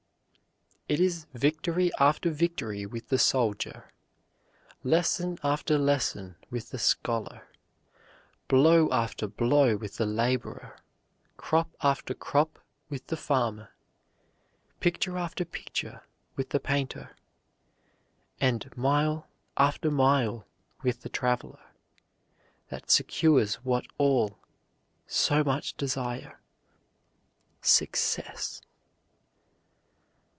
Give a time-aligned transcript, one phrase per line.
[0.89, 3.93] It is victory after victory with the soldier,
[4.83, 7.47] lesson after lesson with the scholar,
[8.49, 10.75] blow after blow with the laborer,
[11.37, 12.59] crop after crop
[12.89, 13.71] with the farmer,
[14.81, 16.01] picture after picture
[16.35, 17.15] with the painter,
[18.41, 20.45] and mile after mile
[20.83, 21.67] with the traveler,
[22.67, 24.39] that secures what all
[25.07, 26.41] so much desire
[27.61, 28.61] SUCCESS.